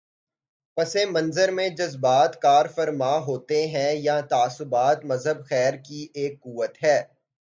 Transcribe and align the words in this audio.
پس 0.77 0.95
منظر 1.09 1.51
میں 1.51 1.67
جذبات 1.69 2.41
کارفرما 2.41 3.17
ہوتے 3.17 3.67
ہیں 3.67 3.93
یا 3.95 4.19
تعصبات 4.21 5.05
مذہب 5.05 5.45
خیر 5.45 5.73
کی 5.85 6.07
ایک 6.13 6.39
قوت 6.39 6.83
ہے۔ 6.83 7.01